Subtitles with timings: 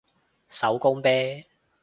[0.49, 1.09] 手工啤